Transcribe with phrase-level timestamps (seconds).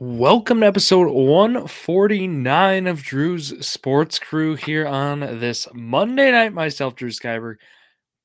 [0.00, 6.52] Welcome to episode 149 of Drew's Sports Crew here on this Monday night.
[6.52, 7.56] Myself, Drew Skyberg,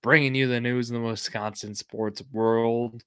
[0.04, 3.04] bringing you the news in the Wisconsin sports world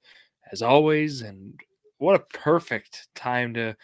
[0.50, 1.22] as always.
[1.22, 1.60] And
[1.98, 3.76] what a perfect time to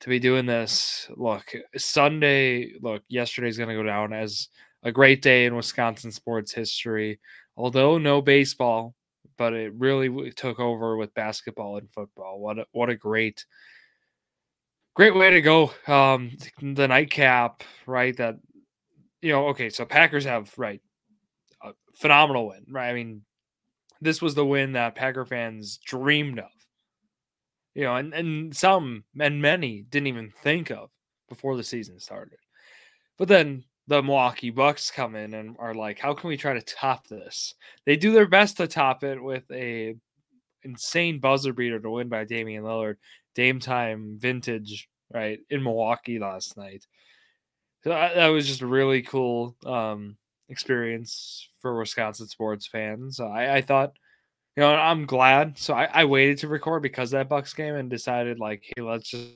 [0.00, 1.08] to be doing this.
[1.16, 4.48] Look, Sunday, look, yesterday's going to go down as
[4.82, 7.18] a great day in Wisconsin sports history.
[7.56, 8.94] Although no baseball,
[9.38, 12.40] but it really took over with basketball and football.
[12.40, 13.46] What a, what a great
[14.98, 15.70] great way to go.
[15.86, 18.16] Um, the nightcap, right?
[18.16, 18.36] That
[19.22, 20.82] you know, okay, so Packers have right
[21.62, 22.90] a phenomenal win, right?
[22.90, 23.22] I mean,
[24.00, 26.50] this was the win that Packer fans dreamed of,
[27.74, 30.90] you know, and and some and many didn't even think of
[31.28, 32.38] before the season started.
[33.18, 36.60] But then the Milwaukee Bucks come in and are like, how can we try to
[36.62, 37.54] top this?
[37.86, 39.94] They do their best to top it with a
[40.64, 42.96] insane buzzer beater to win by Damian Lillard.
[43.38, 46.86] Dame time vintage, right, in Milwaukee last night.
[47.84, 50.16] So that was just a really cool um,
[50.48, 53.20] experience for Wisconsin sports fans.
[53.20, 53.92] I, I thought,
[54.56, 55.58] you know, I'm glad.
[55.58, 59.10] So I, I waited to record because that Bucks game and decided like, hey, let's
[59.10, 59.34] just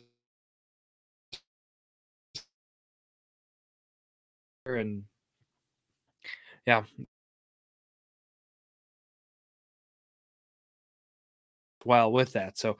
[4.66, 5.04] and
[6.66, 6.84] yeah,
[11.84, 12.58] well with that.
[12.58, 12.78] So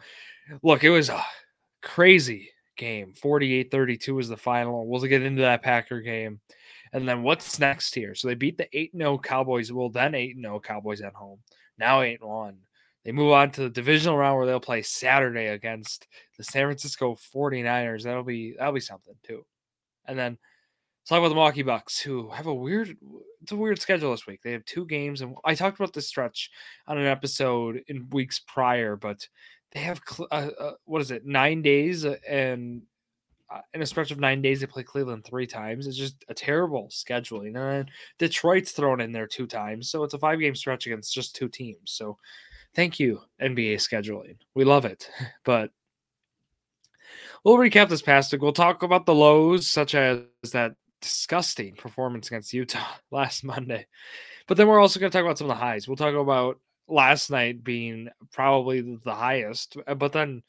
[0.62, 1.22] look, it was a
[1.83, 3.12] crazy game.
[3.23, 4.87] 48-32 was the final.
[4.87, 6.41] We'll get into that Packer game.
[6.92, 8.14] And then what's next here?
[8.14, 9.73] So they beat the 8-0 Cowboys.
[9.73, 11.39] Well, then 8-0 Cowboys at home.
[11.79, 12.55] Now 8-1.
[13.05, 16.06] They move on to the divisional round where they'll play Saturday against
[16.39, 18.05] the San Francisco 49ers.
[18.05, 19.45] That'll be that'll be something too.
[20.07, 20.33] And then
[21.01, 22.97] let's talk about the Milwaukee Bucks, who have a weird
[23.42, 24.41] it's a weird schedule this week.
[24.42, 26.51] They have two games, and I talked about this stretch
[26.86, 29.27] on an episode in weeks prior, but
[29.73, 32.83] they have uh, uh, what is it nine days and
[33.51, 35.87] uh, in a stretch of nine days they play cleveland three times.
[35.87, 40.19] It's just a terrible scheduling and detroit's thrown in there two times so it's a
[40.19, 42.19] five game stretch against just two teams so
[42.74, 44.36] thank you nba scheduling.
[44.55, 45.08] We love it
[45.45, 45.70] but
[47.45, 48.42] we'll recap this past week.
[48.42, 53.86] We'll talk about the lows such as that disgusting performance against utah last monday
[54.46, 55.86] but then we're also going to talk about some of the highs.
[55.86, 56.58] We'll talk about
[56.89, 59.77] last night being probably the highest.
[59.87, 60.43] Uh, but then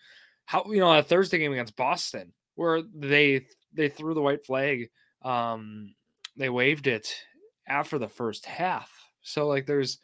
[0.45, 4.89] how you know a Thursday game against Boston where they they threw the white flag,
[5.23, 5.93] um,
[6.37, 7.13] they waved it
[7.67, 8.91] after the first half.
[9.21, 9.99] So like there's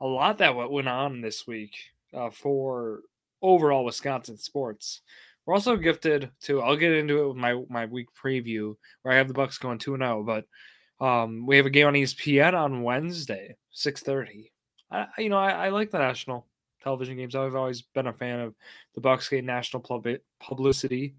[0.00, 1.74] a lot that went on this week
[2.12, 3.00] uh, for
[3.42, 5.02] overall Wisconsin sports.
[5.46, 6.62] We're also gifted to.
[6.62, 9.78] I'll get into it with my my week preview where I have the Bucks going
[9.78, 14.02] two and zero, oh, but um, we have a game on ESPN on Wednesday, six
[14.02, 14.53] thirty.
[14.94, 16.46] I, you know, I, I, like the national
[16.82, 17.34] television games.
[17.34, 18.54] I've always been a fan of
[18.94, 21.14] the Bucks getting national pub- publicity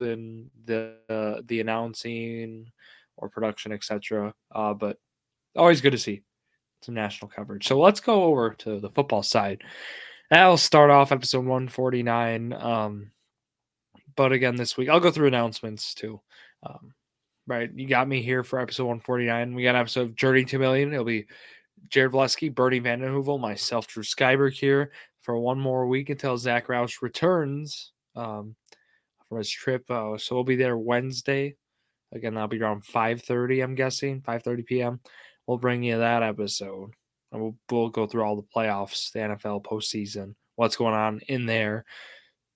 [0.00, 2.70] in the uh, the announcing
[3.16, 4.34] or production, etc.
[4.52, 4.98] Uh, but
[5.56, 6.22] always good to see
[6.82, 7.66] some national coverage.
[7.66, 9.62] So let's go over to the football side.
[10.30, 12.52] I'll start off episode 149.
[12.52, 13.12] Um,
[14.16, 16.20] but again, this week I'll go through announcements too.
[16.62, 16.94] Um,
[17.46, 17.70] right?
[17.74, 19.54] You got me here for episode 149.
[19.54, 20.92] We got an episode of Journey to Million.
[20.92, 21.26] It'll be
[21.88, 27.02] Jared Vleski, Bernie Vandenhoevel, myself, Drew Skyberg here for one more week until Zach Roush
[27.02, 28.54] returns um,
[29.28, 29.90] from his trip.
[29.90, 31.56] Uh, so we'll be there Wednesday.
[32.12, 35.00] Again, that'll be around 5.30, I'm guessing, 5.30 p.m.
[35.46, 36.92] We'll bring you that episode.
[37.32, 41.46] And we'll, we'll go through all the playoffs, the NFL postseason, what's going on in
[41.46, 41.84] there.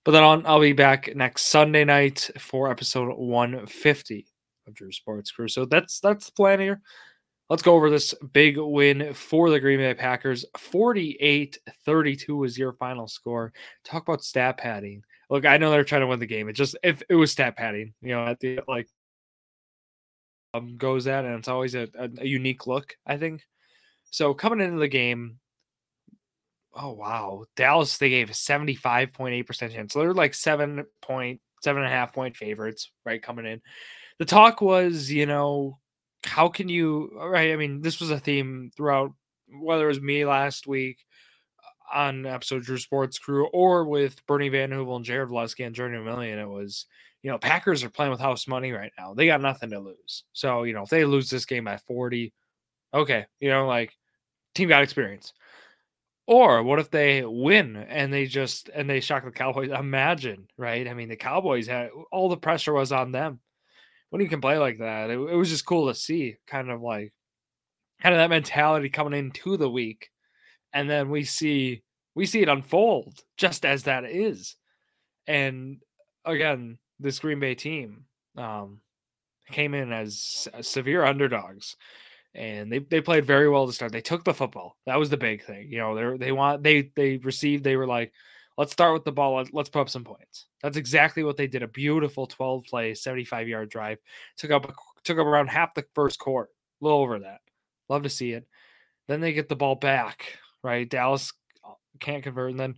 [0.05, 4.27] But then on, I'll be back next Sunday night for episode 150
[4.69, 5.47] of Drew Sports Crew.
[5.47, 6.81] So that's that's the plan here.
[7.49, 10.45] Let's go over this big win for the Green Bay Packers.
[10.57, 13.53] 48 32 was your final score.
[13.83, 15.03] Talk about stat padding.
[15.31, 16.47] Look, I know they're trying to win the game.
[16.47, 18.87] It just, if it was stat padding, you know, at the like,
[20.53, 23.43] um, goes at, and it's always a, a, a unique look, I think.
[24.11, 25.39] So coming into the game,
[26.73, 27.45] oh, wow.
[27.55, 29.93] Dallas, they gave a 75.8% chance.
[29.93, 33.21] So they're like seven point, seven and a half point favorites, right?
[33.21, 33.61] Coming in
[34.19, 35.79] the talk was, you know,
[36.25, 37.51] how can you right?
[37.51, 39.13] I mean, this was a theme throughout
[39.61, 40.99] whether it was me last week
[41.63, 45.73] uh, on episode Drew Sports Crew or with Bernie Van Hoovel and Jared Vleski and
[45.73, 46.85] Journey Million, it was,
[47.23, 49.13] you know, Packers are playing with house money right now.
[49.13, 50.25] They got nothing to lose.
[50.33, 52.33] So, you know, if they lose this game by 40,
[52.93, 53.97] okay, you know, like
[54.53, 55.33] team got experience.
[56.27, 59.71] Or what if they win and they just and they shock the Cowboys?
[59.71, 60.87] Imagine, right?
[60.87, 63.39] I mean, the Cowboys had all the pressure was on them
[64.09, 66.81] when you can play like that, it, it was just cool to see kind of
[66.81, 67.13] like
[68.01, 70.09] kind of that mentality coming into the week.
[70.73, 71.83] And then we see
[72.15, 74.55] we see it unfold just as that is.
[75.27, 75.77] And
[76.25, 78.05] again, this Green Bay team
[78.37, 78.81] um,
[79.51, 81.75] came in as severe underdogs
[82.35, 83.91] and they, they played very well to start.
[83.91, 84.77] They took the football.
[84.85, 85.71] That was the big thing.
[85.71, 87.63] You know, they they want they they received.
[87.63, 88.13] They were like,
[88.59, 89.43] let's start with the ball.
[89.53, 90.47] Let's, put up some points.
[90.61, 91.63] That's exactly what they did.
[91.63, 93.99] A beautiful 12 play, 75 yard drive.
[94.37, 94.75] Took up
[95.05, 96.49] took up around half the first quarter.
[96.81, 97.39] A little over that.
[97.87, 98.45] Love to see it.
[99.07, 100.37] Then they get the ball back.
[100.61, 101.31] Right, Dallas
[101.65, 102.75] uh, can't convert, and then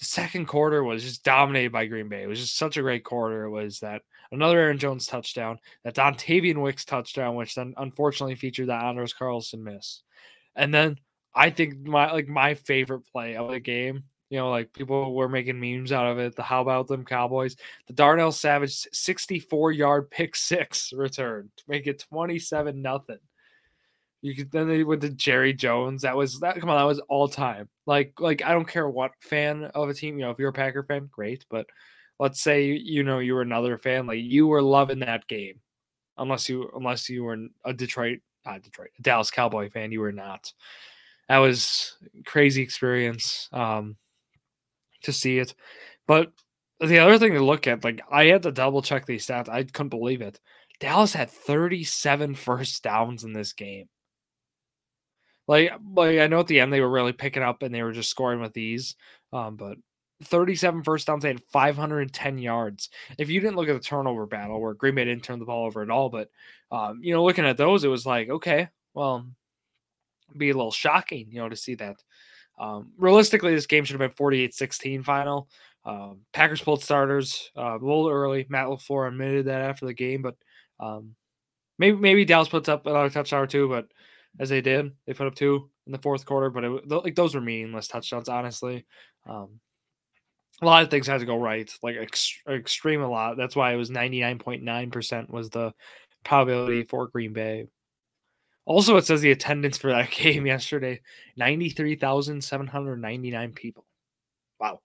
[0.00, 2.24] the second quarter was just dominated by Green Bay.
[2.24, 3.44] It was just such a great quarter.
[3.44, 4.02] It was that
[4.32, 9.62] another Aaron Jones touchdown, that Dontayvion Wicks touchdown, which then unfortunately featured that Anders Carlson
[9.62, 10.02] miss.
[10.56, 10.98] And then
[11.32, 14.02] I think my like my favorite play of the game,
[14.34, 16.34] you know, like people were making memes out of it.
[16.34, 17.54] The how about them Cowboys?
[17.86, 23.20] The Darnell Savage 64 yard pick six return to make it 27 nothing.
[24.22, 26.02] You could then they went to Jerry Jones.
[26.02, 26.58] That was that.
[26.58, 27.68] Come on, that was all time.
[27.86, 30.18] Like like I don't care what fan of a team.
[30.18, 31.44] You know, if you're a Packer fan, great.
[31.48, 31.66] But
[32.18, 35.60] let's say you know you were another fan, like you were loving that game,
[36.18, 40.10] unless you unless you were a Detroit, not Detroit, a Dallas Cowboy fan, you were
[40.10, 40.52] not.
[41.28, 41.96] That was
[42.26, 43.96] crazy experience um,
[45.04, 45.54] to see it.
[46.06, 46.32] But
[46.80, 49.48] the other thing to look at, like I had to double check these stats.
[49.48, 50.40] I couldn't believe it.
[50.80, 53.88] Dallas had 37 first downs in this game.
[55.46, 57.92] Like, like I know at the end they were really picking up and they were
[57.92, 58.96] just scoring with ease.
[59.32, 59.76] Um, but
[60.22, 62.88] 37 first downs, they had 510 yards.
[63.18, 65.66] If you didn't look at the turnover battle where Green Bay didn't turn the ball
[65.66, 66.30] over at all, but
[66.70, 69.26] um, you know, looking at those, it was like, okay, well,
[70.36, 71.96] be a little shocking, you know, to see that.
[72.58, 75.48] Um, realistically, this game should have been 48 16 final.
[75.84, 78.46] Um, Packers pulled starters uh, a little early.
[78.48, 80.36] Matt LaFleur admitted that after the game, but
[80.80, 81.14] um,
[81.78, 83.86] maybe maybe Dallas puts up another touchdown or two, but
[84.38, 84.92] as they did.
[85.06, 88.28] They put up two in the fourth quarter, but it, like those were meaningless touchdowns,
[88.28, 88.86] honestly.
[89.28, 89.60] Um,
[90.62, 93.36] a lot of things had to go right, like ex- extreme a lot.
[93.36, 95.72] That's why it was 99.9% was the
[96.24, 97.66] probability for Green Bay.
[98.66, 101.00] Also, it says the attendance for that game yesterday
[101.36, 103.84] 93,799 people.
[104.58, 104.80] Wow.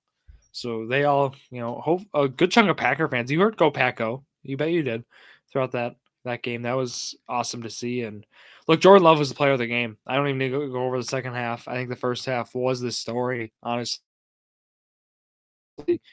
[0.52, 3.32] So they all, you know, hope a good chunk of Packer fans.
[3.32, 4.24] You heard Go Packo.
[4.44, 5.04] You bet you did
[5.52, 5.96] throughout that
[6.26, 6.64] that game.
[6.64, 8.02] That was awesome to see.
[8.02, 8.26] And
[8.68, 9.98] look, Jordan Love was the player of the game.
[10.06, 11.68] I don't even need to go over the second half.
[11.68, 14.02] I think the first half was the story, honestly.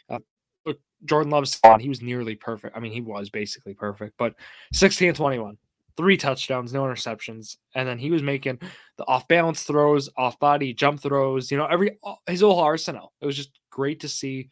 [0.08, 0.18] Uh,
[0.64, 1.80] look, Jordan Love's on.
[1.80, 2.76] He was nearly perfect.
[2.76, 4.34] I mean, he was basically perfect, but
[4.72, 5.58] 16 21,
[5.96, 7.56] three touchdowns, no interceptions.
[7.74, 8.60] And then he was making
[8.98, 13.12] the off balance throws, off body jump throws, you know, every his whole arsenal.
[13.20, 14.50] It was just great to see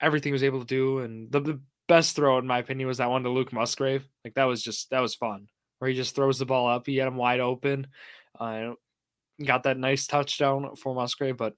[0.00, 0.98] everything he was able to do.
[1.00, 4.06] And the, the best throw, in my opinion, was that one to Luke Musgrave.
[4.24, 5.48] Like that was just that was fun
[5.78, 6.86] where he just throws the ball up.
[6.86, 7.86] He had him wide open.
[8.38, 8.72] Uh,
[9.44, 11.36] got that nice touchdown for Musgrave.
[11.36, 11.54] But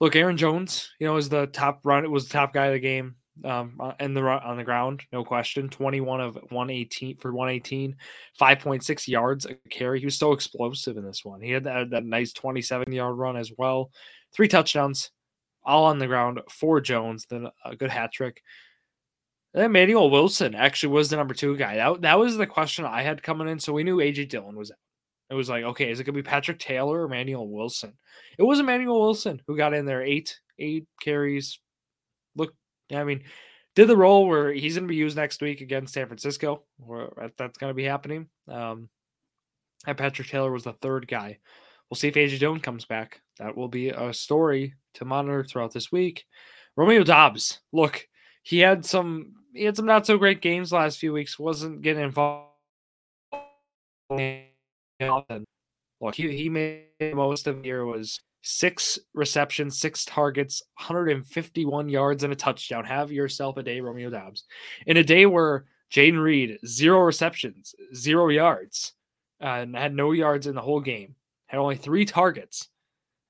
[0.00, 2.04] look, Aaron Jones, you know, is the top run.
[2.04, 5.24] It was the top guy of the game um, in the on the ground, no
[5.24, 5.68] question.
[5.68, 7.96] 21 of 118 for 118,
[8.40, 10.00] 5.6 yards a carry.
[10.00, 11.40] He was so explosive in this one.
[11.40, 13.90] He had that, that nice 27 yard run as well.
[14.34, 15.10] Three touchdowns,
[15.64, 17.26] all on the ground for Jones.
[17.28, 18.42] Then a good hat trick.
[19.54, 21.76] Emmanuel Wilson actually was the number two guy.
[21.76, 23.58] That, that was the question I had coming in.
[23.58, 24.72] So we knew AJ Dillon was.
[25.28, 27.94] It was like, okay, is it gonna be Patrick Taylor or Emmanuel Wilson?
[28.38, 31.58] It was Emmanuel Wilson who got in there, eight, eight carries.
[32.92, 33.24] I mean,
[33.74, 37.58] did the role where he's gonna be used next week against San Francisco, or that's
[37.58, 38.28] gonna be happening.
[38.48, 38.88] Um,
[39.86, 41.38] and Patrick Taylor was the third guy.
[41.90, 43.20] We'll see if AJ Dillon comes back.
[43.38, 46.24] That will be a story to monitor throughout this week.
[46.76, 48.06] Romeo Doubs, look,
[48.42, 51.38] he had some he had some not so great games last few weeks.
[51.38, 52.50] Wasn't getting involved.
[56.00, 62.22] Look, he, he made most of the year was six receptions, six targets, 151 yards,
[62.22, 62.84] and a touchdown.
[62.84, 64.44] Have yourself a day, Romeo Doubs.
[64.86, 68.92] In a day where Jayden Reed, zero receptions, zero yards,
[69.40, 72.68] and had no yards in the whole game, had only three targets.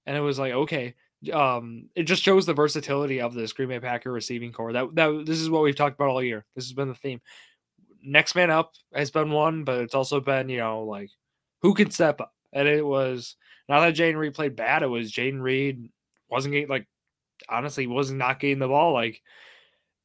[0.04, 0.94] And it was like, okay,
[1.32, 4.74] um, it just shows the versatility of this Green Bay Packer receiving core.
[4.74, 6.44] That that this is what we've talked about all year.
[6.54, 7.22] This has been the theme.
[8.02, 11.10] Next man up has been one, but it's also been you know like
[11.62, 13.34] who can step up, and it was
[13.68, 14.82] not that Jayden Reed played bad.
[14.82, 15.90] It was Jayden Reed
[16.28, 16.86] wasn't getting like
[17.48, 18.92] honestly was not getting the ball.
[18.92, 19.22] Like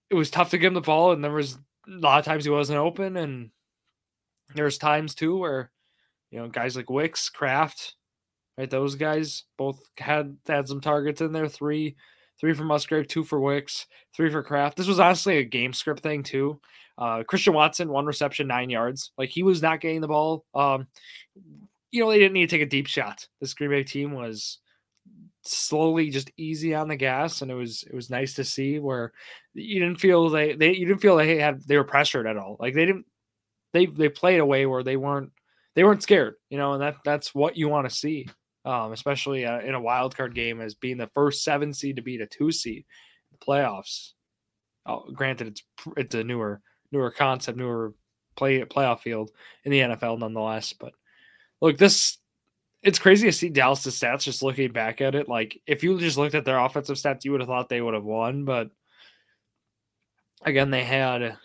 [0.10, 2.44] it was tough to give him the ball, and there was a lot of times
[2.44, 3.52] he wasn't open, and
[4.56, 5.72] there was times too where
[6.30, 7.96] you know guys like Wicks, Kraft,
[8.58, 11.48] Right, those guys both had had some targets in there.
[11.48, 11.96] Three,
[12.40, 14.78] three for Musgrave, two for Wicks, three for Kraft.
[14.78, 16.60] This was honestly a game script thing too.
[16.98, 19.14] Uh, Christian Watson, one reception, nine yards.
[19.18, 20.46] Like he was not getting the ball.
[20.54, 20.88] Um,
[21.92, 23.28] you know, they didn't need to take a deep shot.
[23.40, 24.60] This Green Bay team was
[25.44, 29.12] slowly just easy on the gas, and it was it was nice to see where
[29.54, 32.58] you didn't feel they they you didn't feel they had they were pressured at all.
[32.60, 33.06] Like they didn't
[33.74, 35.32] they they played a way where they weren't
[35.76, 38.28] they weren't scared, you know, and that that's what you want to see,
[38.66, 42.02] um, especially uh, in a wild card game as being the first seven seed to
[42.02, 42.86] beat a two seed
[43.32, 44.12] the playoffs.
[44.86, 45.64] Oh, granted, it's
[45.98, 47.94] it's a newer newer concept, newer
[48.36, 49.32] play playoff field
[49.66, 50.74] in the NFL, nonetheless.
[50.74, 50.94] But
[51.62, 52.18] look, this
[52.84, 55.30] it's crazy to see Dallas' stats just looking back at it.
[55.30, 57.94] Like if you just looked at their offensive stats, you would have thought they would
[57.94, 58.44] have won.
[58.44, 58.72] But
[60.44, 61.38] again, they had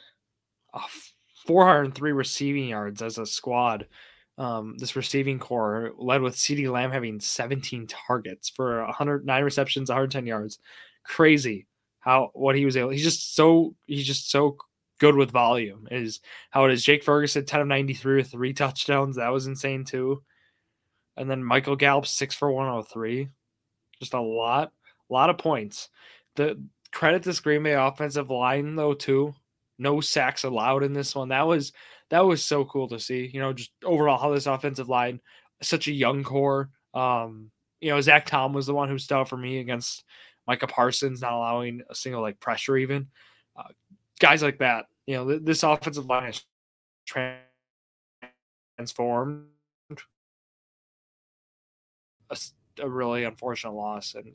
[1.46, 3.86] 403 receiving yards as a squad.
[4.38, 10.26] Um, this receiving core led with CeeDee Lamb having 17 targets for 109 receptions, 110
[10.26, 10.58] yards.
[11.04, 11.66] Crazy
[12.00, 12.90] how what he was able.
[12.90, 14.56] He's just so he's just so
[14.98, 15.88] good with volume.
[15.90, 16.84] Is how it is.
[16.84, 19.16] Jake Ferguson 10 of 93 with three touchdowns.
[19.16, 20.22] That was insane too.
[21.16, 23.28] And then Michael Gallup six for 103.
[24.00, 24.72] Just a lot,
[25.08, 25.88] a lot of points.
[26.34, 26.62] The
[26.92, 29.34] credit this Green Bay offensive line though too.
[29.78, 31.28] No sacks allowed in this one.
[31.28, 31.72] That was
[32.10, 33.30] that was so cool to see.
[33.32, 35.20] You know, just overall how this offensive line,
[35.62, 36.70] such a young core.
[36.94, 37.50] Um,
[37.80, 40.04] you know, Zach Tom was the one who stood out for me against
[40.46, 43.08] Micah Parsons, not allowing a single like pressure even.
[44.18, 46.44] Guys like that, you know, this offensive line is
[48.78, 49.46] transformed
[52.30, 52.36] a,
[52.80, 54.14] a really unfortunate loss.
[54.14, 54.34] And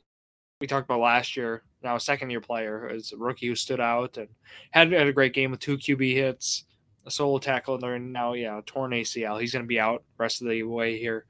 [0.60, 3.80] we talked about last year, now a second year player is a rookie who stood
[3.80, 4.28] out and
[4.70, 6.64] had, had a great game with two QB hits,
[7.06, 9.40] a solo tackle, and they're now, yeah, torn ACL.
[9.40, 11.26] He's going to be out rest of the way here.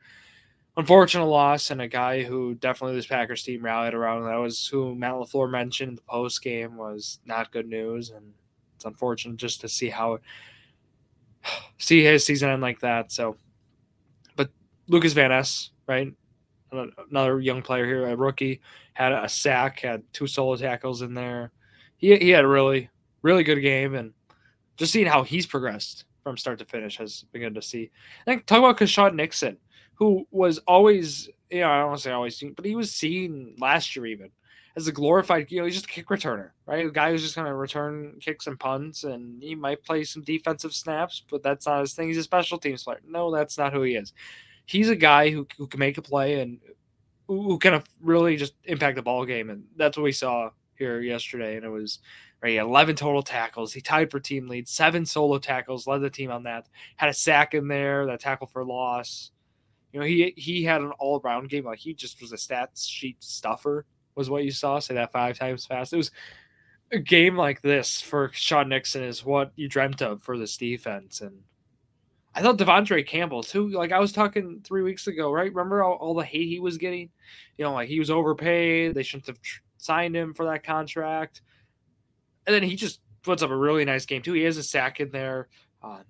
[0.76, 4.24] Unfortunate loss, and a guy who definitely this Packers team rallied around.
[4.24, 8.32] That was who Matt LaFleur mentioned the post game was not good news, and
[8.82, 10.18] it's unfortunate just to see how
[11.78, 13.12] see his season end like that.
[13.12, 13.36] So,
[14.36, 14.50] but
[14.88, 16.12] Lucas Van Ness, right?
[17.10, 18.62] another young player here, a rookie,
[18.94, 21.52] had a sack, had two solo tackles in there.
[21.98, 22.88] He, he had a really,
[23.20, 23.94] really good game.
[23.94, 24.14] And
[24.78, 27.90] just seeing how he's progressed from start to finish has been good to see.
[28.26, 29.58] And talk about Keisean Nixon,
[29.96, 32.90] who was always, you know, I don't want to say always seen, but he was
[32.90, 34.30] seen last year even
[34.76, 36.86] as a glorified, you know, he's just a kick returner, right?
[36.86, 40.22] A guy who's just going to return kicks and punts, and he might play some
[40.22, 42.08] defensive snaps, but that's not his thing.
[42.08, 43.00] He's a special teams player.
[43.06, 44.12] No, that's not who he is
[44.66, 46.58] he's a guy who, who can make a play and
[47.28, 49.50] who, of really just impact the ball game.
[49.50, 51.56] And that's what we saw here yesterday.
[51.56, 51.98] And it was
[52.42, 53.72] right, 11 total tackles.
[53.72, 56.68] He tied for team lead, seven solo tackles, led the team on that.
[56.96, 59.30] Had a sack in there, that tackle for loss.
[59.92, 61.66] You know, he he had an all around game.
[61.66, 64.78] Like he just was a stats sheet stuffer, was what you saw.
[64.78, 65.92] Say that five times fast.
[65.92, 66.10] It was
[66.92, 71.20] a game like this for Sean Nixon is what you dreamt of for this defense.
[71.20, 71.40] And
[72.34, 73.68] I thought De'Vondre Campbell too.
[73.70, 75.52] Like I was talking three weeks ago, right?
[75.52, 77.10] Remember all, all, the hate he was getting?
[77.56, 78.94] You know, like he was overpaid.
[78.94, 81.42] They shouldn't have tr- signed him for that contract.
[82.46, 84.32] And then he just puts up a really nice game too.
[84.32, 85.48] He has a sack in there,
[85.82, 86.00] uh,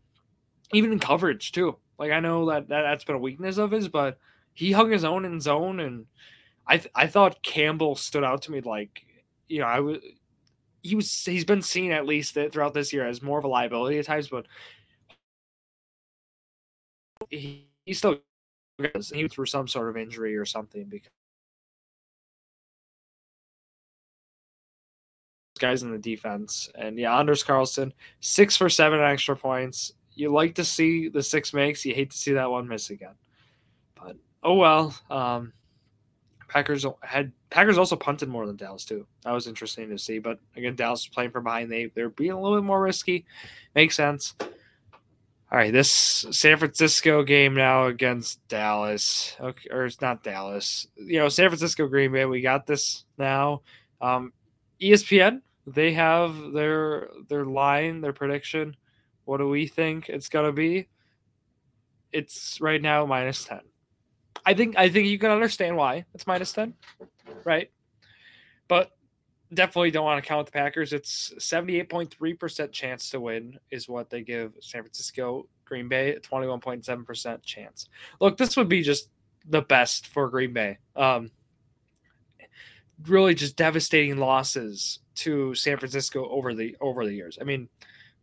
[0.73, 1.77] even in coverage too.
[1.99, 4.19] Like I know that, that that's been a weakness of his, but
[4.55, 6.07] he hung his own in zone, and
[6.67, 9.05] I th- I thought Campbell stood out to me like
[9.49, 9.99] you know I was
[10.83, 13.99] he was he's been seen at least throughout this year as more of a liability
[13.99, 14.47] at times, but
[17.31, 18.19] he, he still
[19.13, 21.11] he through some sort of injury or something because
[25.59, 26.69] guys in the defense.
[26.75, 29.93] And yeah, Anders Carlson, six for seven extra points.
[30.15, 31.87] You like to see the six makes.
[31.87, 33.15] You hate to see that one miss again.
[33.95, 34.95] But oh well.
[35.09, 35.53] Um,
[36.53, 39.07] Packers had Packers also punted more than Dallas too.
[39.25, 40.19] That was interesting to see.
[40.19, 41.73] But again, Dallas playing from behind.
[41.73, 43.25] They they're being a little bit more risky.
[43.75, 44.35] Makes sense.
[44.41, 45.91] All right, this
[46.31, 50.87] San Francisco game now against Dallas, okay, or it's not Dallas.
[50.97, 52.27] You know, San Francisco Green Bay.
[52.27, 53.63] We got this now.
[54.01, 54.33] Um,
[54.81, 58.77] ESPN they have their their line, their prediction.
[59.25, 60.89] What do we think it's gonna be?
[62.13, 63.61] It's right now minus ten.
[64.45, 66.75] I think I think you can understand why it's minus ten,
[67.45, 67.71] right?
[68.69, 68.91] But
[69.55, 70.93] definitely don't want to count the Packers.
[70.93, 75.47] It's 78.3% chance to win is what they give San Francisco.
[75.65, 77.89] Green Bay, 21.7% chance.
[78.21, 79.09] Look, this would be just
[79.49, 80.79] the best for Green Bay.
[80.97, 81.31] Um,
[83.07, 87.39] really just devastating losses to San Francisco over the over the years.
[87.41, 87.69] I mean,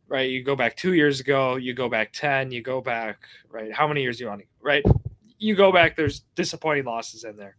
[0.07, 3.73] right, you go back 2 years ago, you go back 10, you go back, right,
[3.73, 4.83] how many years do you want to, right?
[5.39, 7.57] You go back there's disappointing losses in there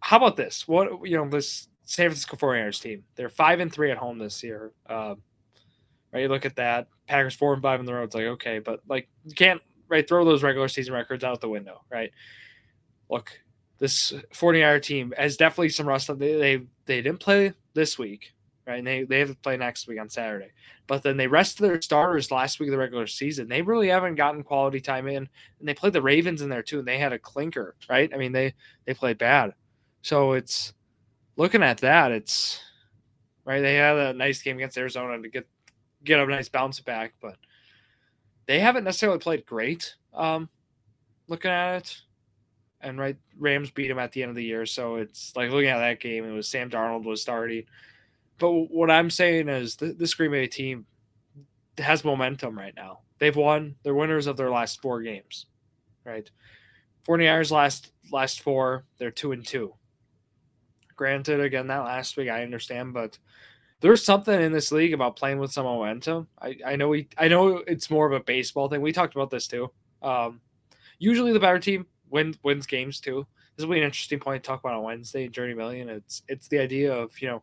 [0.00, 0.66] how about this?
[0.66, 3.04] What you know, this San Francisco 49ers team.
[3.16, 4.72] They're five and three at home this year.
[4.88, 5.22] Um,
[6.12, 6.88] right, you look at that.
[7.06, 8.04] Packers four and five on the road.
[8.04, 11.48] It's like okay, but like you can't right throw those regular season records out the
[11.48, 12.10] window, right?
[13.08, 13.30] Look,
[13.78, 16.06] this 49er team has definitely some rust.
[16.18, 18.32] They they they didn't play this week,
[18.66, 18.78] right?
[18.78, 20.50] And they they have to play next week on Saturday.
[20.86, 23.48] But then they rested their starters last week of the regular season.
[23.48, 26.80] They really haven't gotten quality time in, and they played the Ravens in there too,
[26.80, 28.10] and they had a clinker, right?
[28.12, 28.54] I mean they
[28.86, 29.54] they played bad,
[30.02, 30.72] so it's
[31.36, 32.12] looking at that.
[32.12, 32.60] It's
[33.44, 33.60] right.
[33.60, 35.46] They had a nice game against Arizona to get
[36.04, 37.36] get a nice bounce back, but
[38.46, 39.94] they haven't necessarily played great.
[40.14, 40.48] Um,
[41.28, 41.96] looking at it,
[42.80, 45.68] and right, Rams beat them at the end of the year, so it's like looking
[45.68, 46.24] at that game.
[46.24, 47.64] It was Sam Darnold was starting,
[48.40, 50.86] but what I'm saying is the, this Green Bay team
[51.78, 53.00] has momentum right now.
[53.18, 53.76] They've won.
[53.82, 55.46] They're winners of their last four games,
[56.04, 56.28] right?
[57.06, 58.84] 49ers last last four.
[58.98, 59.74] They're two and two.
[60.96, 63.18] Granted, again that last week I understand, but
[63.80, 66.28] there's something in this league about playing with some momentum.
[66.40, 68.80] I, I know we I know it's more of a baseball thing.
[68.80, 69.70] We talked about this too.
[70.02, 70.40] Um,
[70.98, 73.26] usually the better team wins wins games too.
[73.56, 75.88] This will be an interesting point to talk about on Wednesday Journey Million.
[75.88, 77.42] It's it's the idea of you know,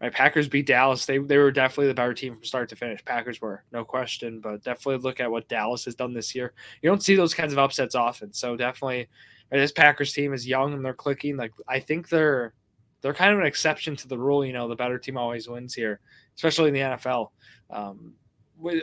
[0.00, 0.12] right?
[0.12, 1.06] Packers beat Dallas.
[1.06, 3.04] They they were definitely the better team from start to finish.
[3.04, 6.52] Packers were no question, but definitely look at what Dallas has done this year.
[6.82, 8.32] You don't see those kinds of upsets often.
[8.32, 9.08] So definitely,
[9.50, 11.36] right, this Packers team is young and they're clicking.
[11.36, 12.54] Like I think they're
[13.02, 14.44] they're kind of an exception to the rule.
[14.44, 16.00] You know, the better team always wins here,
[16.36, 17.30] especially in the NFL.
[17.70, 18.14] Um,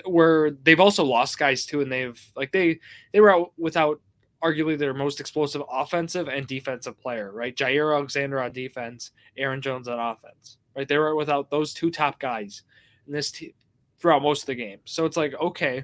[0.06, 2.80] where they've also lost guys too, and they've like they
[3.14, 4.02] they were out without
[4.48, 7.56] arguably their most explosive offensive and defensive player, right?
[7.56, 10.88] Jaire Alexander on defense, Aaron Jones on offense, right?
[10.88, 12.64] They were without those two top guys
[13.06, 13.54] in this team
[14.00, 14.80] throughout most of the game.
[14.86, 15.84] So it's like okay,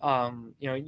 [0.00, 0.84] um, you know,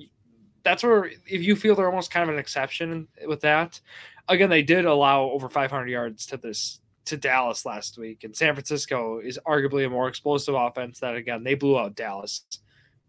[0.62, 3.80] that's where if you feel they're almost kind of an exception with that.
[4.28, 8.54] Again, they did allow over 500 yards to this to Dallas last week, and San
[8.54, 11.00] Francisco is arguably a more explosive offense.
[11.00, 12.42] That again, they blew out Dallas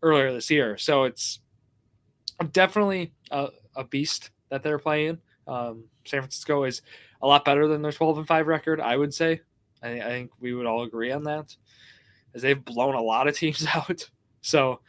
[0.01, 1.39] earlier this year, so it's
[2.51, 5.20] definitely a, a beast that they're playing.
[5.48, 6.82] Um, San Francisco is
[7.22, 9.42] a lot better than their 12 and 5 record, I would say.
[9.82, 11.56] I, I think we would all agree on that,
[12.34, 14.10] as they've blown a lot of teams out.
[14.41, 14.80] So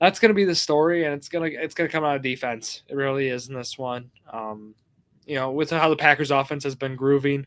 [0.00, 2.82] that's going to be the story, and it's gonna it's gonna come out of defense.
[2.88, 4.10] It really is in this one.
[4.32, 4.74] Um,
[5.26, 7.46] you know, with how the Packers' offense has been grooving,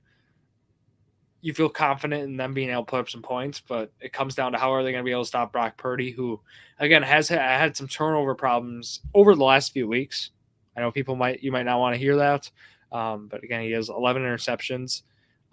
[1.42, 4.36] you feel confident in them being able to put up some points, but it comes
[4.36, 6.40] down to how are they going to be able to stop Brock Purdy, who
[6.80, 10.32] again has had some turnover problems over the last few weeks.
[10.76, 12.50] I know people might you might not want to hear that,
[12.92, 15.04] um, but again, he has 11 interceptions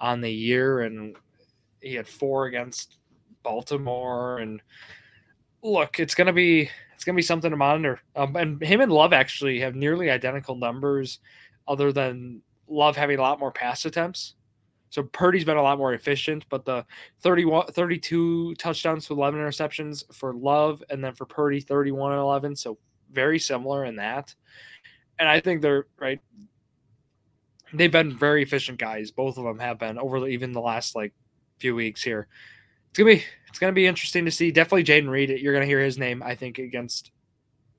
[0.01, 1.17] on the year, and
[1.81, 2.99] he had four against
[3.43, 4.39] Baltimore.
[4.39, 4.61] And
[5.63, 8.01] look, it's gonna be it's gonna be something to monitor.
[8.17, 11.21] Um, and him and Love actually have nearly identical numbers,
[11.67, 14.35] other than Love having a lot more pass attempts.
[14.91, 16.85] So Purdy's been a lot more efficient, but the
[17.21, 22.57] 31, 32 touchdowns to 11 interceptions for Love, and then for Purdy, 31 and 11.
[22.57, 22.79] So
[23.13, 24.35] very similar in that.
[25.19, 26.21] And I think they're right.
[27.73, 29.11] They've been very efficient guys.
[29.11, 31.13] Both of them have been over even the last like
[31.59, 32.29] few weeks here.
[32.91, 34.51] It's gonna be it's gonna be interesting to see.
[34.51, 35.31] Definitely Jayden Reed.
[35.31, 37.11] You're gonna hear his name, I think, against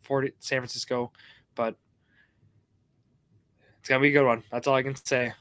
[0.04, 1.12] 40 San Francisco,
[1.56, 1.76] but
[3.80, 4.44] it's gonna be a good one.
[4.52, 5.34] That's all I can say.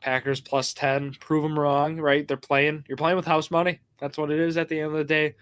[0.00, 1.14] Packers plus 10.
[1.18, 2.28] Prove them wrong, right?
[2.28, 2.84] They're playing.
[2.86, 3.80] You're playing with house money.
[3.98, 5.34] That's what it is at the end of the day.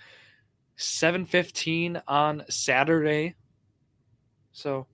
[0.77, 3.35] 7:15 on Saturday.
[4.53, 4.87] So,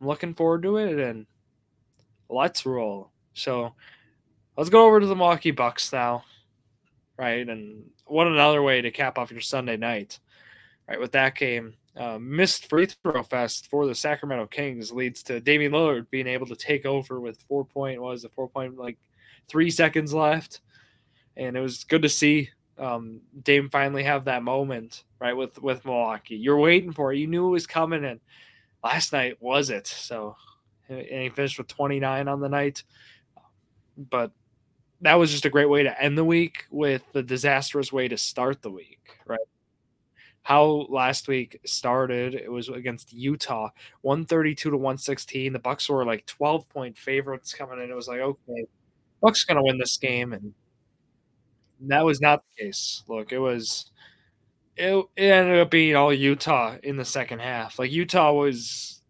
[0.00, 1.26] I'm looking forward to it and
[2.28, 3.10] let's roll.
[3.34, 3.74] So,
[4.56, 6.24] let's go over to the Milwaukee Bucks now.
[7.18, 7.48] Right?
[7.48, 10.18] And what another way to cap off your Sunday night.
[10.88, 11.74] Right, with that game.
[11.96, 16.46] Uh, missed free throw fest for the Sacramento Kings leads to Damian Lillard being able
[16.46, 18.98] to take over with four point was a four point like
[19.46, 20.60] three seconds left,
[21.36, 25.84] and it was good to see um, Dame finally have that moment right with with
[25.84, 26.34] Milwaukee.
[26.34, 27.18] You're waiting for it.
[27.18, 28.18] You knew it was coming, and
[28.84, 29.86] last night was it.
[29.86, 30.36] So,
[30.88, 32.84] and he finished with 29 on the night,
[33.96, 34.30] but
[35.00, 38.16] that was just a great way to end the week with the disastrous way to
[38.16, 39.38] start the week, right?
[40.42, 43.70] How last week started, it was against Utah,
[44.02, 45.54] 132 to 116.
[45.54, 47.90] The Bucks were like 12 point favorites coming in.
[47.90, 48.66] It was like, okay,
[49.22, 50.52] Bucks going to win this game, and
[51.80, 53.02] that was not the case.
[53.08, 53.90] Look, it was
[54.76, 57.78] it, it ended up being all Utah in the second half.
[57.78, 59.02] Like Utah was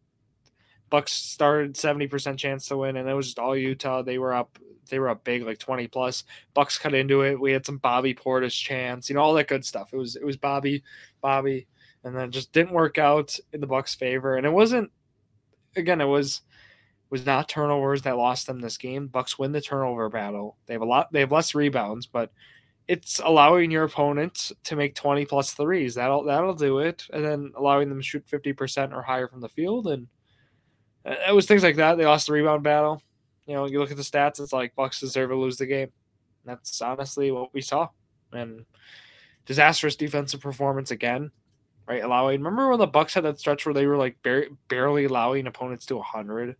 [0.90, 4.03] Bucks started seventy percent chance to win, and it was just all Utah.
[4.03, 4.59] They were up.
[4.90, 6.24] They were up big, like twenty plus.
[6.53, 7.40] Bucks cut into it.
[7.40, 9.90] We had some Bobby Portis chance, you know, all that good stuff.
[9.92, 10.83] It was it was Bobby,
[11.20, 11.66] Bobby,
[12.05, 14.37] and then just didn't work out in the Bucks' favor.
[14.37, 14.90] And it wasn't.
[15.77, 16.42] Again, it was
[17.11, 19.07] was not turnovers that lost them this game.
[19.09, 20.59] Bucks win the turnover battle.
[20.66, 21.11] They have a lot.
[21.12, 22.31] They have less rebounds, but
[22.87, 25.94] it's allowing your opponent to make 20 plus threes.
[25.94, 29.40] That'll that'll do it, and then allowing them to shoot 50 percent or higher from
[29.40, 29.87] the field.
[29.87, 30.07] And
[31.07, 31.97] uh, it was things like that.
[31.97, 33.03] They lost the rebound battle.
[33.47, 35.92] You know, you look at the stats, it's like Bucks deserve to lose the game.
[36.44, 37.88] That's honestly what we saw.
[38.33, 38.64] And
[39.47, 41.31] disastrous defensive performance again,
[41.87, 42.03] right?
[42.03, 42.42] Allowing.
[42.42, 45.87] Remember when the Bucks had that stretch where they were like bar- barely allowing opponents
[45.87, 46.57] to 100,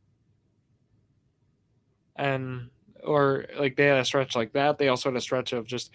[2.17, 2.71] and
[3.05, 4.79] or like they had a stretch like that.
[4.79, 5.90] They also had a stretch of just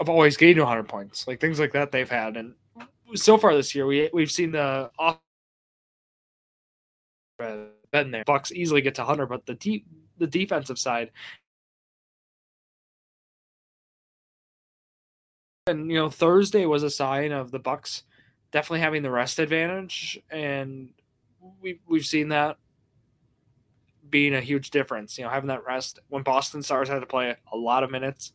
[0.00, 2.36] of always getting to 100 points, like things like that they've had.
[2.36, 2.54] And
[3.14, 5.18] so far this year, we we've seen the off
[7.38, 8.24] been there.
[8.24, 9.86] Bucks easily get to 100, but the deep
[10.18, 11.10] the defensive side
[15.66, 18.04] and you know Thursday was a sign of the Bucks
[18.52, 20.90] definitely having the rest advantage, and
[21.60, 22.56] we we've seen that
[24.14, 25.18] being a huge difference.
[25.18, 28.32] You know, having that rest when Boston Stars had to play a lot of minutes.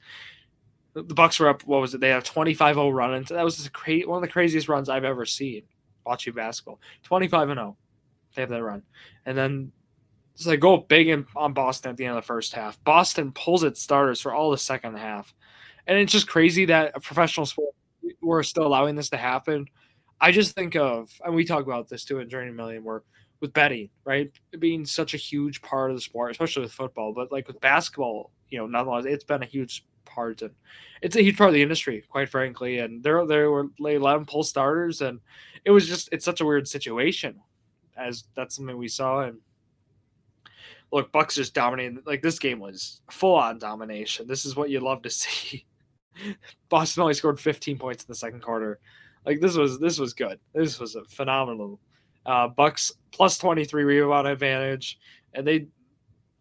[0.94, 1.62] The Bucks were up.
[1.64, 2.02] What was it?
[2.02, 5.06] They had a 25-0 run, and that was cra- one of the craziest runs I've
[5.06, 5.64] ever seen
[6.06, 6.82] watching basketball.
[7.04, 7.78] 25 and 0,
[8.36, 8.84] they have that run,
[9.26, 9.72] and then
[10.36, 12.82] so they go big in, on Boston at the end of the first half.
[12.84, 15.34] Boston pulls its starters for all the second half
[15.90, 17.74] and it's just crazy that a professional sport
[18.22, 19.66] we're still allowing this to happen.
[20.22, 23.04] I just think of, and we talk about this too in Journey Million, where
[23.42, 27.32] with betting, right, being such a huge part of the sport, especially with football, but
[27.32, 30.52] like with basketball, you know, nonetheless, it's been a huge part, and
[31.02, 32.80] it's a huge part of the industry, quite frankly.
[32.80, 35.20] And there, there were let them pull starters, and
[35.64, 37.40] it was just, it's such a weird situation,
[37.98, 39.38] as that's something we saw, and
[40.92, 44.28] look, Bucks just dominating Like this game was full on domination.
[44.28, 45.66] This is what you love to see.
[46.68, 48.80] Boston only scored 15 points in the second quarter.
[49.26, 50.40] Like this was this was good.
[50.54, 51.80] This was a phenomenal.
[52.30, 55.00] Uh, Bucks plus 23 rebound advantage,
[55.34, 55.66] and they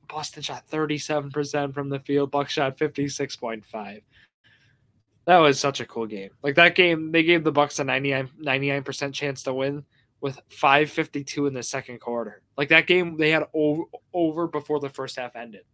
[0.07, 2.31] Boston shot 37% from the field.
[2.31, 4.03] Bucks shot 56.5.
[5.25, 6.29] That was such a cool game.
[6.43, 9.83] Like that game, they gave the Bucks a 99 percent chance to win
[10.21, 12.43] with 5:52 in the second quarter.
[12.59, 15.65] Like that game, they had over, over before the first half ended,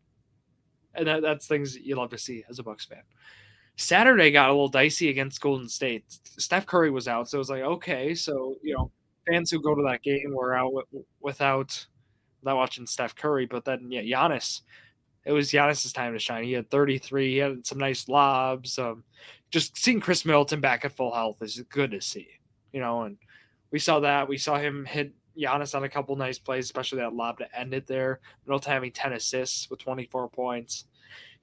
[0.94, 3.02] and that, that's things you love to see as a Bucks fan.
[3.74, 6.04] Saturday got a little dicey against Golden State.
[6.38, 8.92] Steph Curry was out, so it was like, okay, so you know,
[9.26, 10.72] fans who go to that game were out
[11.20, 11.86] without
[12.40, 13.46] without watching Steph Curry.
[13.46, 14.62] But then, yeah, Giannis,
[15.24, 16.44] it was Giannis's time to shine.
[16.44, 17.32] He had 33.
[17.32, 18.78] He had some nice lobs.
[18.78, 19.04] Um,
[19.50, 22.28] just seeing Khris Middleton back at full health is good to see,
[22.72, 23.02] you know.
[23.02, 23.16] And
[23.70, 24.28] we saw that.
[24.28, 27.74] We saw him hit Giannis on a couple nice plays, especially that lob to end
[27.74, 28.20] it there.
[28.46, 30.84] Middleton having 10 assists with 24 points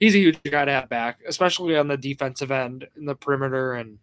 [0.02, 3.74] he's a huge guy to have back, especially on the defensive end in the perimeter.
[3.74, 4.00] And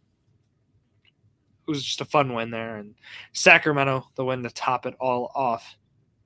[1.69, 2.77] it was just a fun win there.
[2.77, 2.95] And
[3.35, 5.77] Sacramento, the win to top it all off,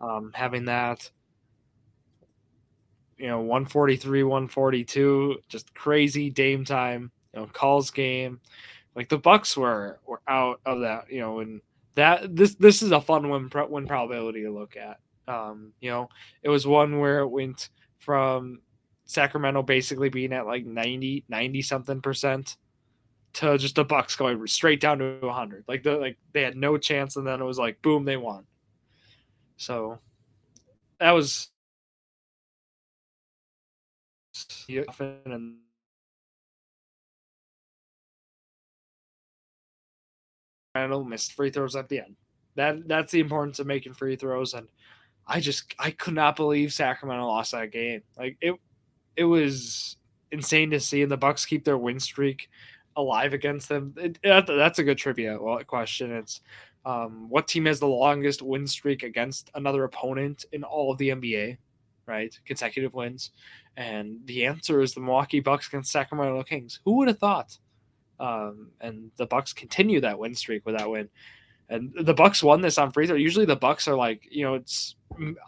[0.00, 1.10] um, having that,
[3.18, 8.40] you know, 143, 142, just crazy Dame time, you know, calls game.
[8.94, 11.60] Like the Bucks were were out of that, you know, and
[11.96, 14.98] that this this is a fun win win probability to look at.
[15.26, 16.08] Um, you know,
[16.42, 18.60] it was one where it went from
[19.06, 22.56] Sacramento basically being at like 90, 90 something percent
[23.34, 25.64] to just the Bucks going straight down to 100.
[25.68, 28.44] Like the like they had no chance, and then it was like boom, they won.
[29.56, 29.98] So
[30.98, 31.48] that was
[35.26, 35.56] and
[40.74, 42.16] Randall missed free throws at the end.
[42.56, 44.68] That that's the importance of making free throws, and
[45.26, 48.02] I just I could not believe Sacramento lost that game.
[48.18, 48.54] Like it
[49.16, 49.96] it was
[50.30, 52.48] insane to see, and the Bucks keep their win streak
[52.96, 53.94] alive against them.
[53.96, 56.12] It, that's a good trivia question.
[56.12, 56.40] It's
[56.84, 61.10] um, what team has the longest win streak against another opponent in all of the
[61.10, 61.56] NBA,
[62.06, 62.38] right?
[62.44, 63.30] Consecutive wins,
[63.76, 66.80] and the answer is the Milwaukee Bucks against Sacramento Kings.
[66.84, 67.56] Who would have thought?
[68.18, 71.08] Um, and the Bucks continue that win streak with that win.
[71.68, 73.16] And the Bucks won this on free throw.
[73.16, 74.96] Usually the Bucks are like, you know, it's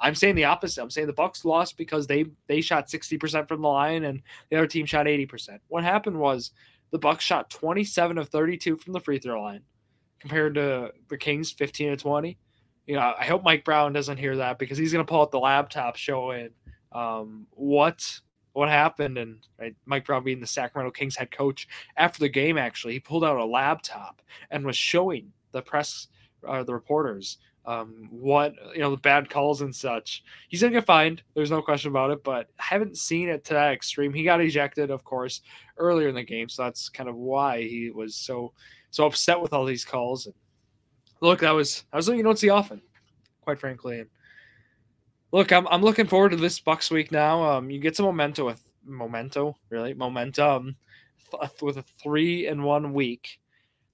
[0.00, 0.82] I'm saying the opposite.
[0.82, 4.56] I'm saying the Bucks lost because they they shot 60% from the line and the
[4.56, 5.58] other team shot 80%.
[5.68, 6.52] What happened was
[6.94, 9.62] the Bucks shot 27 of 32 from the free throw line
[10.20, 12.38] compared to the Kings 15 to 20.
[12.86, 15.32] You know, I hope Mike Brown doesn't hear that because he's going to pull out
[15.32, 16.50] the laptop showing
[16.92, 18.20] um, what
[18.52, 22.56] what happened and right, Mike Brown being the Sacramento Kings head coach after the game
[22.56, 26.06] actually he pulled out a laptop and was showing the press
[26.46, 30.22] uh, the reporters um, what you know the bad calls and such.
[30.48, 31.22] He's gonna get fined.
[31.34, 32.22] There's no question about it.
[32.22, 34.12] But I haven't seen it to that extreme.
[34.12, 35.40] He got ejected, of course,
[35.78, 38.52] earlier in the game, so that's kind of why he was so
[38.90, 40.26] so upset with all these calls.
[40.26, 40.34] And
[41.20, 42.82] look, that was I was something you don't see often,
[43.40, 44.00] quite frankly.
[44.00, 44.10] And
[45.32, 47.42] look, I'm I'm looking forward to this Bucks week now.
[47.42, 50.76] Um, you get some momentum with memento, really momentum,
[51.62, 53.40] with a three and one week.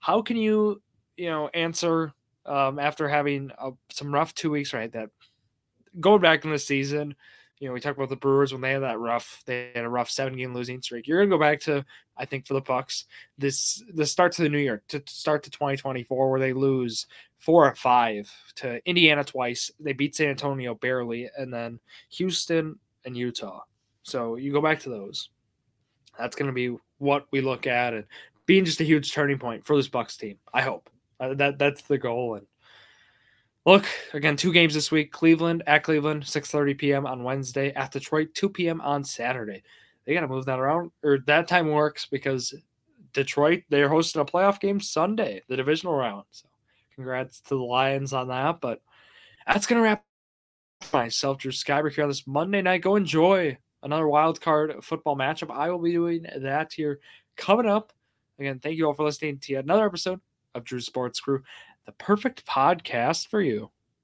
[0.00, 0.82] How can you
[1.16, 2.12] you know answer
[2.50, 4.90] um, after having uh, some rough two weeks, right?
[4.92, 5.10] That
[6.00, 7.14] going back in the season,
[7.60, 9.88] you know, we talked about the Brewers when they had that rough, they had a
[9.88, 11.06] rough seven game losing streak.
[11.06, 11.84] You're gonna go back to,
[12.16, 13.04] I think, for the Bucks,
[13.38, 17.06] this the start to the new year, to start to 2024, where they lose
[17.38, 19.70] four or five to Indiana twice.
[19.78, 21.78] They beat San Antonio barely, and then
[22.10, 23.60] Houston and Utah.
[24.02, 25.30] So you go back to those.
[26.18, 28.06] That's gonna be what we look at and
[28.46, 30.38] being just a huge turning point for this Bucks team.
[30.52, 32.46] I hope uh, that that's the goal and
[33.66, 35.12] Look, again, two games this week.
[35.12, 37.06] Cleveland at Cleveland, 6:30 p.m.
[37.06, 37.72] on Wednesday.
[37.74, 38.80] At Detroit, 2 p.m.
[38.80, 39.62] on Saturday.
[40.04, 42.54] They got to move that around, or that time works because
[43.12, 46.24] Detroit they're hosting a playoff game Sunday, the divisional round.
[46.30, 46.48] So,
[46.94, 48.62] congrats to the Lions on that.
[48.62, 48.80] But
[49.46, 50.04] that's gonna wrap
[50.92, 52.80] myself, Drew Skyberg, here on this Monday night.
[52.80, 55.54] Go enjoy another wild card football matchup.
[55.54, 56.98] I will be doing that here
[57.36, 57.92] coming up.
[58.38, 60.20] Again, thank you all for listening to another episode
[60.54, 61.42] of Drew Sports Crew
[61.86, 63.70] the perfect podcast for you.